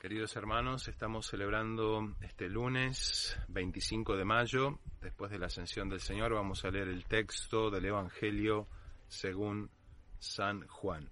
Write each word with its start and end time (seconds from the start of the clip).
Queridos 0.00 0.34
hermanos, 0.34 0.88
estamos 0.88 1.26
celebrando 1.26 2.16
este 2.22 2.48
lunes 2.48 3.38
25 3.48 4.16
de 4.16 4.24
mayo, 4.24 4.78
después 5.02 5.30
de 5.30 5.38
la 5.38 5.44
ascensión 5.44 5.90
del 5.90 6.00
Señor, 6.00 6.32
vamos 6.32 6.64
a 6.64 6.70
leer 6.70 6.88
el 6.88 7.04
texto 7.04 7.70
del 7.70 7.84
Evangelio 7.84 8.66
según 9.08 9.70
San 10.18 10.66
Juan. 10.68 11.10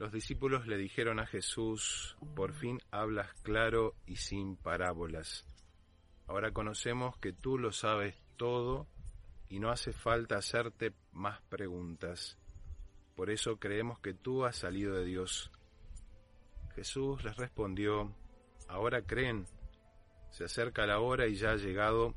Los 0.00 0.10
discípulos 0.10 0.66
le 0.66 0.76
dijeron 0.76 1.20
a 1.20 1.26
Jesús, 1.26 2.16
por 2.34 2.52
fin 2.52 2.80
hablas 2.90 3.32
claro 3.44 3.94
y 4.06 4.16
sin 4.16 4.56
parábolas. 4.56 5.46
Ahora 6.26 6.50
conocemos 6.50 7.16
que 7.18 7.32
tú 7.32 7.58
lo 7.58 7.70
sabes 7.70 8.16
todo 8.36 8.88
y 9.48 9.60
no 9.60 9.70
hace 9.70 9.92
falta 9.92 10.36
hacerte 10.36 10.94
más 11.12 11.40
preguntas. 11.42 12.36
Por 13.14 13.30
eso 13.30 13.58
creemos 13.58 14.00
que 14.00 14.14
tú 14.14 14.44
has 14.44 14.56
salido 14.56 14.96
de 14.96 15.04
Dios. 15.04 15.52
Jesús 16.74 17.22
les 17.24 17.36
respondió, 17.36 18.14
ahora 18.68 19.02
creen, 19.02 19.46
se 20.30 20.44
acerca 20.44 20.86
la 20.86 21.00
hora 21.00 21.26
y 21.26 21.34
ya 21.34 21.50
ha 21.50 21.56
llegado 21.56 22.14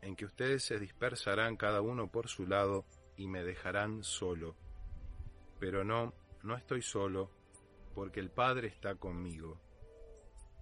en 0.00 0.16
que 0.16 0.24
ustedes 0.24 0.64
se 0.64 0.78
dispersarán 0.78 1.56
cada 1.56 1.82
uno 1.82 2.10
por 2.10 2.28
su 2.28 2.46
lado 2.46 2.86
y 3.16 3.26
me 3.26 3.42
dejarán 3.42 4.02
solo. 4.02 4.56
Pero 5.58 5.84
no, 5.84 6.14
no 6.42 6.56
estoy 6.56 6.82
solo, 6.82 7.30
porque 7.94 8.20
el 8.20 8.30
Padre 8.30 8.68
está 8.68 8.94
conmigo. 8.94 9.60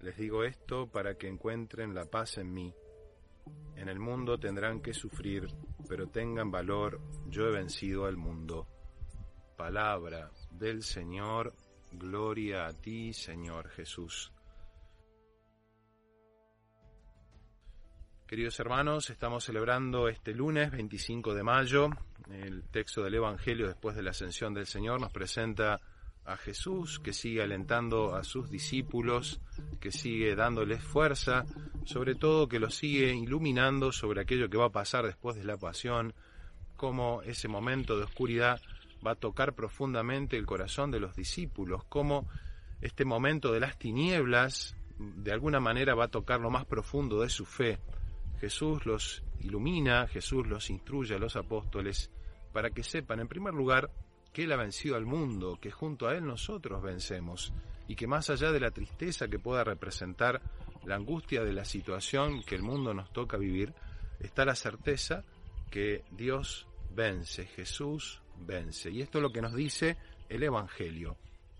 Les 0.00 0.16
digo 0.16 0.42
esto 0.42 0.88
para 0.90 1.16
que 1.16 1.28
encuentren 1.28 1.94
la 1.94 2.06
paz 2.06 2.38
en 2.38 2.52
mí. 2.52 2.74
En 3.76 3.88
el 3.88 4.00
mundo 4.00 4.38
tendrán 4.38 4.80
que 4.80 4.92
sufrir, 4.92 5.46
pero 5.88 6.08
tengan 6.08 6.50
valor, 6.50 7.00
yo 7.28 7.46
he 7.46 7.52
vencido 7.52 8.06
al 8.06 8.16
mundo. 8.16 8.66
Palabra 9.56 10.32
del 10.50 10.82
Señor 10.82 11.54
Gloria 11.92 12.66
a 12.66 12.72
ti, 12.72 13.12
Señor 13.12 13.68
Jesús. 13.70 14.32
Queridos 18.26 18.58
hermanos, 18.58 19.08
estamos 19.10 19.44
celebrando 19.44 20.08
este 20.08 20.34
lunes 20.34 20.72
25 20.72 21.32
de 21.32 21.42
mayo. 21.44 21.90
El 22.28 22.64
texto 22.64 23.04
del 23.04 23.14
Evangelio 23.14 23.68
después 23.68 23.94
de 23.94 24.02
la 24.02 24.10
ascensión 24.10 24.52
del 24.52 24.66
Señor 24.66 25.00
nos 25.00 25.12
presenta 25.12 25.80
a 26.24 26.36
Jesús 26.36 26.98
que 26.98 27.12
sigue 27.12 27.42
alentando 27.42 28.16
a 28.16 28.24
sus 28.24 28.50
discípulos, 28.50 29.40
que 29.80 29.92
sigue 29.92 30.34
dándoles 30.34 30.82
fuerza, 30.82 31.44
sobre 31.84 32.16
todo 32.16 32.48
que 32.48 32.58
los 32.58 32.74
sigue 32.74 33.14
iluminando 33.14 33.92
sobre 33.92 34.22
aquello 34.22 34.50
que 34.50 34.58
va 34.58 34.66
a 34.66 34.70
pasar 34.70 35.06
después 35.06 35.36
de 35.36 35.44
la 35.44 35.56
pasión, 35.56 36.12
como 36.76 37.22
ese 37.22 37.46
momento 37.46 37.96
de 37.96 38.04
oscuridad 38.04 38.60
va 39.04 39.12
a 39.12 39.16
tocar 39.16 39.54
profundamente 39.54 40.36
el 40.36 40.46
corazón 40.46 40.90
de 40.90 41.00
los 41.00 41.16
discípulos, 41.16 41.84
cómo 41.88 42.28
este 42.80 43.04
momento 43.04 43.52
de 43.52 43.60
las 43.60 43.78
tinieblas 43.78 44.76
de 44.98 45.32
alguna 45.32 45.60
manera 45.60 45.94
va 45.94 46.04
a 46.04 46.10
tocar 46.10 46.40
lo 46.40 46.50
más 46.50 46.64
profundo 46.64 47.20
de 47.20 47.28
su 47.28 47.44
fe. 47.44 47.78
Jesús 48.40 48.84
los 48.86 49.22
ilumina, 49.40 50.06
Jesús 50.06 50.46
los 50.46 50.70
instruye 50.70 51.14
a 51.14 51.18
los 51.18 51.36
apóstoles 51.36 52.10
para 52.52 52.70
que 52.70 52.82
sepan, 52.82 53.20
en 53.20 53.28
primer 53.28 53.54
lugar, 53.54 53.90
que 54.32 54.44
Él 54.44 54.52
ha 54.52 54.56
vencido 54.56 54.96
al 54.96 55.06
mundo, 55.06 55.58
que 55.60 55.70
junto 55.70 56.08
a 56.08 56.14
Él 56.14 56.26
nosotros 56.26 56.82
vencemos, 56.82 57.52
y 57.88 57.96
que 57.96 58.06
más 58.06 58.30
allá 58.30 58.52
de 58.52 58.60
la 58.60 58.70
tristeza 58.70 59.28
que 59.28 59.38
pueda 59.38 59.64
representar 59.64 60.40
la 60.84 60.96
angustia 60.96 61.42
de 61.42 61.52
la 61.52 61.64
situación 61.64 62.42
que 62.42 62.54
el 62.54 62.62
mundo 62.62 62.94
nos 62.94 63.12
toca 63.12 63.36
vivir, 63.36 63.74
está 64.20 64.44
la 64.44 64.54
certeza 64.54 65.24
que 65.70 66.04
Dios 66.10 66.66
vence, 66.90 67.46
Jesús 67.46 68.22
vence. 68.40 68.90
Y 68.90 69.02
esto 69.02 69.18
es 69.18 69.22
lo 69.22 69.32
que 69.32 69.42
nos 69.42 69.54
dice 69.54 69.96
el 70.28 70.42
Evangelio. 70.42 71.16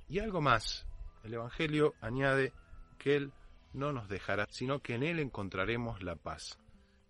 Y 0.09 0.19
algo 0.19 0.41
más, 0.41 0.87
el 1.25 1.35
Evangelio 1.35 1.95
añade 2.01 2.53
que 2.99 3.17
Él 3.17 3.33
no 3.73 3.93
nos 3.93 4.09
dejará, 4.09 4.47
sino 4.51 4.81
que 4.81 4.95
en 4.95 5.03
Él 5.03 5.19
encontraremos 5.19 6.03
la 6.03 6.17
paz. 6.17 6.59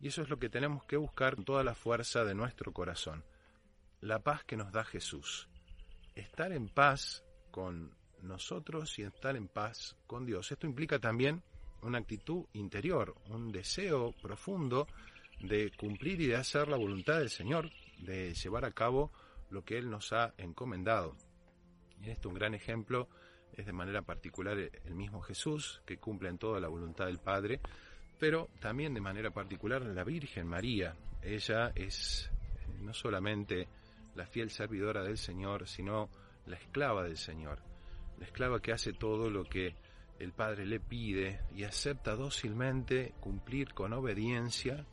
Y 0.00 0.08
eso 0.08 0.22
es 0.22 0.28
lo 0.28 0.38
que 0.38 0.48
tenemos 0.48 0.84
que 0.84 0.96
buscar 0.96 1.36
con 1.36 1.44
toda 1.44 1.64
la 1.64 1.74
fuerza 1.74 2.24
de 2.24 2.34
nuestro 2.34 2.72
corazón. 2.72 3.24
La 4.00 4.18
paz 4.18 4.44
que 4.44 4.56
nos 4.56 4.72
da 4.72 4.84
Jesús. 4.84 5.48
Estar 6.14 6.52
en 6.52 6.68
paz 6.68 7.24
con 7.50 7.94
nosotros 8.22 8.98
y 8.98 9.02
estar 9.02 9.36
en 9.36 9.48
paz 9.48 9.96
con 10.06 10.26
Dios. 10.26 10.50
Esto 10.52 10.66
implica 10.66 10.98
también 10.98 11.42
una 11.82 11.98
actitud 11.98 12.44
interior, 12.52 13.14
un 13.28 13.52
deseo 13.52 14.12
profundo 14.20 14.86
de 15.40 15.70
cumplir 15.76 16.20
y 16.20 16.26
de 16.26 16.36
hacer 16.36 16.68
la 16.68 16.76
voluntad 16.76 17.18
del 17.18 17.30
Señor, 17.30 17.70
de 17.98 18.34
llevar 18.34 18.64
a 18.64 18.72
cabo 18.72 19.12
lo 19.50 19.64
que 19.64 19.78
Él 19.78 19.90
nos 19.90 20.12
ha 20.12 20.34
encomendado. 20.38 21.16
Y 22.00 22.04
en 22.04 22.10
esto 22.10 22.28
un 22.28 22.34
gran 22.34 22.54
ejemplo 22.54 23.08
es 23.52 23.66
de 23.66 23.72
manera 23.72 24.02
particular 24.02 24.58
el 24.58 24.94
mismo 24.94 25.20
Jesús, 25.22 25.82
que 25.86 25.98
cumple 25.98 26.28
en 26.28 26.38
toda 26.38 26.60
la 26.60 26.68
voluntad 26.68 27.06
del 27.06 27.18
Padre, 27.18 27.60
pero 28.18 28.48
también 28.60 28.94
de 28.94 29.00
manera 29.00 29.30
particular 29.30 29.82
la 29.82 30.04
Virgen 30.04 30.46
María. 30.46 30.94
Ella 31.22 31.72
es 31.74 32.30
eh, 32.30 32.78
no 32.80 32.92
solamente 32.92 33.68
la 34.14 34.26
fiel 34.26 34.50
servidora 34.50 35.02
del 35.02 35.18
Señor, 35.18 35.66
sino 35.66 36.08
la 36.46 36.56
esclava 36.56 37.04
del 37.04 37.16
Señor, 37.16 37.58
la 38.18 38.26
esclava 38.26 38.60
que 38.60 38.72
hace 38.72 38.92
todo 38.92 39.30
lo 39.30 39.44
que 39.44 39.74
el 40.18 40.32
Padre 40.32 40.64
le 40.64 40.80
pide 40.80 41.40
y 41.54 41.64
acepta 41.64 42.14
dócilmente 42.14 43.14
cumplir 43.20 43.74
con 43.74 43.92
obediencia, 43.92 44.86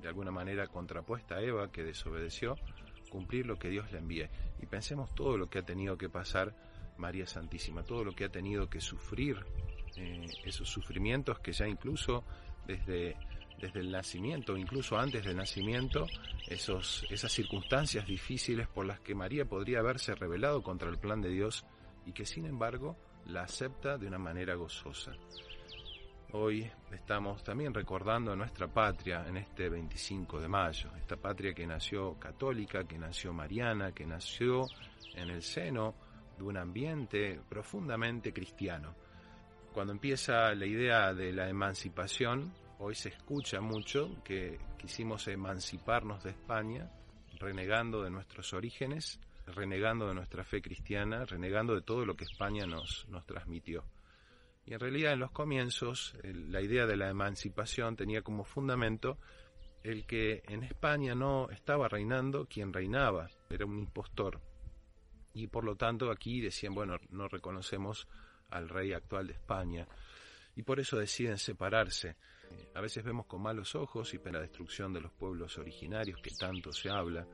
de 0.00 0.08
alguna 0.08 0.30
manera 0.30 0.66
contrapuesta 0.66 1.36
a 1.36 1.42
Eva 1.42 1.70
que 1.70 1.84
desobedeció, 1.84 2.56
cumplir 3.12 3.44
lo 3.44 3.58
que 3.58 3.68
Dios 3.68 3.92
le 3.92 3.98
envíe. 3.98 4.30
Y 4.62 4.64
pensemos 4.64 5.14
todo 5.14 5.36
lo 5.36 5.50
que 5.50 5.58
ha 5.58 5.62
tenido 5.62 5.98
que 5.98 6.08
pasar 6.08 6.54
María 6.96 7.26
Santísima, 7.26 7.82
todo 7.82 8.04
lo 8.04 8.12
que 8.12 8.24
ha 8.24 8.30
tenido 8.30 8.70
que 8.70 8.80
sufrir, 8.80 9.36
eh, 9.96 10.24
esos 10.46 10.66
sufrimientos 10.70 11.38
que 11.40 11.52
ya 11.52 11.68
incluso 11.68 12.24
desde, 12.66 13.16
desde 13.60 13.80
el 13.80 13.90
nacimiento, 13.90 14.56
incluso 14.56 14.98
antes 14.98 15.26
del 15.26 15.36
nacimiento, 15.36 16.06
esos, 16.48 17.04
esas 17.10 17.30
circunstancias 17.30 18.06
difíciles 18.06 18.66
por 18.66 18.86
las 18.86 19.00
que 19.00 19.14
María 19.14 19.44
podría 19.44 19.80
haberse 19.80 20.14
rebelado 20.14 20.62
contra 20.62 20.88
el 20.88 20.98
plan 20.98 21.20
de 21.20 21.28
Dios 21.28 21.66
y 22.06 22.12
que 22.12 22.24
sin 22.24 22.46
embargo 22.46 22.96
la 23.26 23.42
acepta 23.42 23.98
de 23.98 24.06
una 24.06 24.18
manera 24.18 24.54
gozosa. 24.54 25.12
Hoy 26.34 26.66
estamos 26.90 27.44
también 27.44 27.74
recordando 27.74 28.34
nuestra 28.34 28.66
patria 28.66 29.22
en 29.28 29.36
este 29.36 29.68
25 29.68 30.40
de 30.40 30.48
mayo, 30.48 30.88
esta 30.96 31.14
patria 31.16 31.52
que 31.52 31.66
nació 31.66 32.18
católica, 32.18 32.84
que 32.84 32.96
nació 32.96 33.34
mariana, 33.34 33.92
que 33.92 34.06
nació 34.06 34.62
en 35.14 35.28
el 35.28 35.42
seno 35.42 35.94
de 36.38 36.42
un 36.42 36.56
ambiente 36.56 37.38
profundamente 37.50 38.32
cristiano. 38.32 38.94
Cuando 39.74 39.92
empieza 39.92 40.54
la 40.54 40.64
idea 40.64 41.12
de 41.12 41.34
la 41.34 41.50
emancipación, 41.50 42.50
hoy 42.78 42.94
se 42.94 43.10
escucha 43.10 43.60
mucho 43.60 44.22
que 44.24 44.58
quisimos 44.78 45.28
emanciparnos 45.28 46.24
de 46.24 46.30
España, 46.30 46.90
renegando 47.40 48.02
de 48.02 48.10
nuestros 48.10 48.54
orígenes, 48.54 49.20
renegando 49.48 50.08
de 50.08 50.14
nuestra 50.14 50.44
fe 50.44 50.62
cristiana, 50.62 51.26
renegando 51.26 51.74
de 51.74 51.82
todo 51.82 52.06
lo 52.06 52.16
que 52.16 52.24
España 52.24 52.64
nos 52.64 53.06
transmitió. 53.26 53.84
Y 54.64 54.74
en 54.74 54.80
realidad 54.80 55.12
en 55.12 55.20
los 55.20 55.32
comienzos 55.32 56.14
la 56.22 56.60
idea 56.60 56.86
de 56.86 56.96
la 56.96 57.10
emancipación 57.10 57.96
tenía 57.96 58.22
como 58.22 58.44
fundamento 58.44 59.18
el 59.82 60.06
que 60.06 60.42
en 60.46 60.62
España 60.62 61.14
no 61.14 61.50
estaba 61.50 61.88
reinando 61.88 62.46
quien 62.46 62.72
reinaba, 62.72 63.28
era 63.50 63.66
un 63.66 63.78
impostor. 63.78 64.40
Y 65.34 65.48
por 65.48 65.64
lo 65.64 65.74
tanto 65.76 66.10
aquí 66.10 66.40
decían, 66.40 66.74
bueno, 66.74 66.96
no 67.10 67.26
reconocemos 67.26 68.06
al 68.50 68.68
rey 68.68 68.92
actual 68.92 69.26
de 69.26 69.32
España. 69.32 69.88
Y 70.54 70.62
por 70.62 70.78
eso 70.78 70.98
deciden 70.98 71.38
separarse. 71.38 72.16
A 72.74 72.80
veces 72.80 73.02
vemos 73.02 73.26
con 73.26 73.42
malos 73.42 73.74
ojos 73.74 74.14
y 74.14 74.18
la 74.18 74.40
destrucción 74.40 74.92
de 74.92 75.00
los 75.00 75.12
pueblos 75.12 75.58
originarios 75.58 76.20
que 76.20 76.30
tanto 76.38 76.70
se 76.72 76.90
habla. 76.90 77.26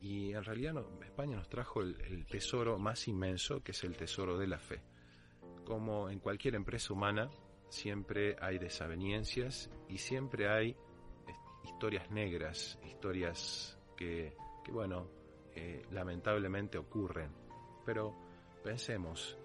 Y 0.00 0.32
en 0.32 0.44
realidad 0.44 0.74
España 1.02 1.36
nos 1.36 1.48
trajo 1.48 1.82
el 1.82 2.26
tesoro 2.26 2.78
más 2.78 3.08
inmenso, 3.08 3.62
que 3.62 3.72
es 3.72 3.82
el 3.82 3.96
tesoro 3.96 4.38
de 4.38 4.46
la 4.46 4.58
fe 4.58 4.80
como 5.70 6.10
en 6.10 6.18
cualquier 6.18 6.56
empresa 6.56 6.92
humana, 6.92 7.30
siempre 7.68 8.34
hay 8.40 8.58
desavenencias 8.58 9.70
y 9.88 9.98
siempre 9.98 10.48
hay 10.50 10.76
historias 11.62 12.10
negras, 12.10 12.76
historias 12.84 13.78
que, 13.96 14.34
bueno, 14.72 15.06
eh, 15.54 15.86
lamentablemente 15.92 16.76
ocurren. 16.76 17.30
Pero 17.86 18.16
pensemos, 18.64 19.38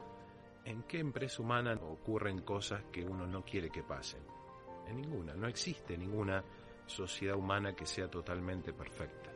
¿en 0.64 0.82
qué 0.88 0.98
empresa 0.98 1.44
humana 1.44 1.76
ocurren 1.76 2.42
cosas 2.42 2.86
que 2.92 3.06
uno 3.06 3.28
no 3.28 3.46
quiere 3.46 3.70
que 3.70 3.84
pasen? 3.84 4.24
En 4.88 5.00
ninguna, 5.00 5.36
no 5.36 5.48
existe 5.48 5.96
ninguna 5.96 6.44
sociedad 6.88 7.36
humana 7.36 7.76
que 7.76 7.86
sea 7.86 8.10
totalmente 8.10 8.74
perfecta. 8.74 9.30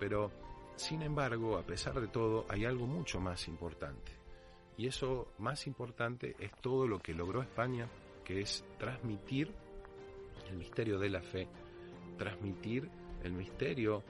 Pero, 0.00 0.30
sin 0.76 1.02
embargo, 1.02 1.58
a 1.58 1.62
pesar 1.62 2.00
de 2.00 2.08
todo, 2.08 2.46
hay 2.48 2.64
algo 2.64 2.86
mucho 2.86 3.20
más 3.20 3.46
importante. 3.48 4.25
Y 4.76 4.86
eso 4.86 5.28
más 5.38 5.66
importante 5.66 6.36
es 6.38 6.52
todo 6.60 6.86
lo 6.86 6.98
que 6.98 7.14
logró 7.14 7.42
España, 7.42 7.88
que 8.24 8.40
es 8.40 8.64
transmitir 8.78 9.52
el 10.50 10.56
misterio 10.56 10.98
de 10.98 11.10
la 11.10 11.22
fe, 11.22 11.48
transmitir 12.18 12.88
el 13.22 13.32
misterio 13.32 14.02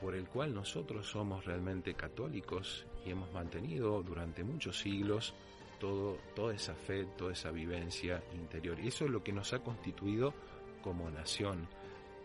por 0.00 0.14
el 0.14 0.28
cual 0.28 0.54
nosotros 0.54 1.06
somos 1.06 1.44
realmente 1.44 1.94
católicos 1.94 2.86
y 3.04 3.10
hemos 3.10 3.32
mantenido 3.32 4.02
durante 4.02 4.44
muchos 4.44 4.78
siglos 4.78 5.34
todo, 5.78 6.18
toda 6.34 6.54
esa 6.54 6.74
fe, 6.74 7.06
toda 7.16 7.32
esa 7.32 7.50
vivencia 7.50 8.22
interior. 8.34 8.78
Y 8.80 8.88
eso 8.88 9.04
es 9.04 9.10
lo 9.10 9.22
que 9.22 9.32
nos 9.32 9.52
ha 9.52 9.60
constituido 9.60 10.34
como 10.82 11.10
nación. 11.10 11.68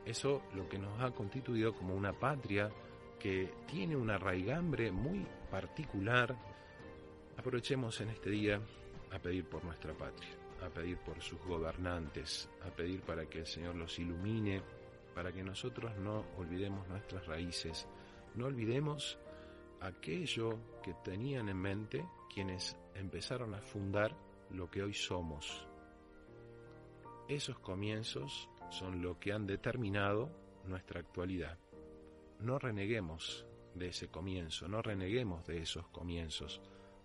Eso 0.05 0.41
lo 0.55 0.67
que 0.67 0.79
nos 0.79 0.99
ha 1.01 1.11
constituido 1.11 1.73
como 1.73 1.95
una 1.95 2.13
patria 2.13 2.69
que 3.19 3.53
tiene 3.67 3.95
una 3.95 4.17
raigambre 4.17 4.91
muy 4.91 5.25
particular. 5.49 6.35
Aprovechemos 7.37 7.99
en 8.01 8.09
este 8.09 8.29
día 8.29 8.61
a 9.11 9.19
pedir 9.19 9.45
por 9.45 9.63
nuestra 9.63 9.93
patria, 9.93 10.29
a 10.61 10.69
pedir 10.69 10.97
por 10.97 11.21
sus 11.21 11.39
gobernantes, 11.45 12.49
a 12.65 12.69
pedir 12.69 13.01
para 13.01 13.25
que 13.25 13.39
el 13.39 13.45
Señor 13.45 13.75
los 13.75 13.97
ilumine, 13.99 14.61
para 15.15 15.31
que 15.31 15.43
nosotros 15.43 15.95
no 15.97 16.25
olvidemos 16.37 16.87
nuestras 16.87 17.25
raíces, 17.25 17.87
no 18.35 18.45
olvidemos 18.45 19.17
aquello 19.81 20.59
que 20.83 20.93
tenían 21.03 21.49
en 21.49 21.57
mente 21.57 22.05
quienes 22.33 22.77
empezaron 22.95 23.53
a 23.55 23.61
fundar 23.61 24.15
lo 24.51 24.69
que 24.69 24.83
hoy 24.83 24.93
somos. 24.93 25.67
Esos 27.27 27.59
comienzos 27.59 28.49
son 28.69 29.01
lo 29.01 29.19
que 29.19 29.33
han 29.33 29.47
determinado 29.47 30.29
nuestra 30.65 30.99
actualidad. 30.99 31.57
No 32.39 32.59
reneguemos 32.59 33.45
de 33.75 33.87
ese 33.87 34.09
comienzo, 34.09 34.67
no 34.67 34.81
reneguemos 34.81 35.45
de 35.45 35.59
esos 35.59 35.87
comienzos, 35.87 36.61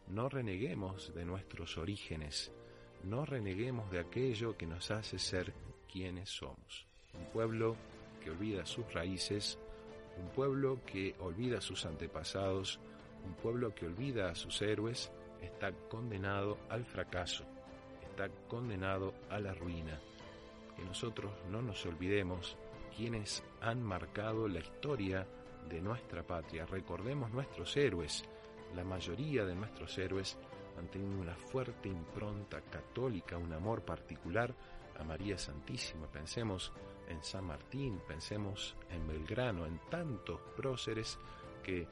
no 0.08 0.29
reneguemos 0.29 1.12
de 1.14 1.25
nuestros 1.25 1.79
orígenes, 1.79 2.53
no 3.03 3.25
reneguemos 3.25 3.91
de 3.91 4.00
aquello 4.00 4.56
que 4.56 4.67
nos 4.67 4.91
hace 4.91 5.19
ser 5.19 5.53
quienes 5.91 6.31
somos. 6.31 6.87
Un 7.14 7.26
pueblo 7.26 7.76
que 8.23 8.31
olvida 8.31 8.67
sus 8.67 8.93
raíces, 8.93 9.58
un 10.19 10.29
pueblo 10.29 10.81
que 10.85 11.14
olvida 11.20 11.61
sus 11.61 11.87
antepasados, 11.87 12.81
un 13.25 13.35
pueblo 13.35 13.75
que 13.75 13.87
olvida 13.87 14.31
a 14.31 14.35
sus 14.35 14.61
héroes, 14.62 15.11
está 15.41 15.73
condenado 15.88 16.58
al 16.69 16.85
fracaso, 16.85 17.44
está 18.03 18.29
condenado 18.49 19.14
a 19.31 19.38
la 19.38 19.55
ruina. 19.55 20.00
Que 20.76 20.85
nosotros 20.85 21.32
no 21.50 21.62
nos 21.62 21.85
olvidemos 21.87 22.56
quienes 22.97 23.43
han 23.61 23.82
marcado 23.82 24.49
la 24.49 24.61
historia 24.61 25.26
de 25.69 25.81
nuestra 25.81 26.23
patria. 26.23 26.67
Recordemos 26.67 27.31
nuestros 27.31 27.76
héroes. 27.76 28.25
La 28.75 28.85
mayoría 28.85 29.45
de 29.45 29.55
nuestros 29.55 29.97
héroes 29.99 30.37
han 30.79 30.89
tenido 30.89 31.21
una 31.21 31.37
fuerte 31.37 31.89
impronta 31.89 32.61
católica, 32.61 33.39
un 33.39 33.53
amor 33.53 33.83
particular 33.83 34.55
a 34.99 35.05
María 35.05 35.39
Santísima. 35.39 36.07
Pensemos 36.07 36.73
en 37.09 37.23
San 37.23 37.45
Martín, 37.45 38.01
pensemos 38.07 38.77
en 38.91 39.07
Belgrano, 39.07 39.67
en 39.67 39.79
tantos 39.91 40.41
próceres 40.57 41.19
que 41.63 41.87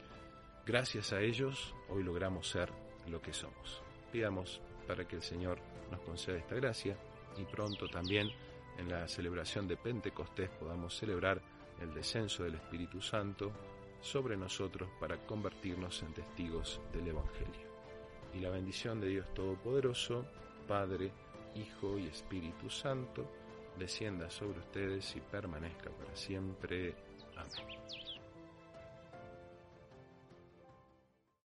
gracias 0.65 1.13
a 1.13 1.21
ellos 1.21 1.73
hoy 1.89 2.03
logramos 2.03 2.47
ser 2.47 2.71
lo 3.07 3.21
que 3.21 3.33
somos. 3.33 3.81
Pidamos 4.11 4.61
para 4.87 5.07
que 5.07 5.17
el 5.17 5.21
Señor 5.21 5.59
nos 5.91 6.01
conceda 6.01 6.37
esta 6.37 6.55
gracia 6.55 6.97
y 7.37 7.43
pronto 7.45 7.87
también 7.87 8.29
en 8.77 8.89
la 8.89 9.07
celebración 9.07 9.67
de 9.67 9.77
Pentecostés 9.77 10.49
podamos 10.49 10.95
celebrar 10.95 11.41
el 11.81 11.93
descenso 11.93 12.43
del 12.43 12.55
Espíritu 12.55 13.01
Santo 13.01 13.51
sobre 14.01 14.37
nosotros 14.37 14.89
para 14.99 15.17
convertirnos 15.25 16.01
en 16.03 16.13
testigos 16.13 16.79
del 16.93 17.07
Evangelio. 17.07 17.67
Y 18.33 18.39
la 18.39 18.49
bendición 18.49 18.99
de 18.99 19.09
Dios 19.09 19.33
Todopoderoso, 19.33 20.25
Padre, 20.67 21.11
Hijo 21.55 21.97
y 21.97 22.07
Espíritu 22.07 22.69
Santo, 22.69 23.25
descienda 23.77 24.29
sobre 24.29 24.59
ustedes 24.59 25.15
y 25.15 25.21
permanezca 25.21 25.89
para 25.89 26.15
siempre. 26.15 26.95
Amén. 27.35 28.04